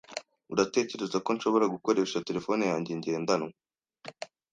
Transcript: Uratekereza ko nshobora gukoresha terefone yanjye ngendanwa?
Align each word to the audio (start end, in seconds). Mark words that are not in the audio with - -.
Uratekereza 0.53 1.17
ko 1.25 1.29
nshobora 1.35 1.65
gukoresha 1.73 2.23
terefone 2.27 2.63
yanjye 2.71 2.91
ngendanwa? 2.99 3.51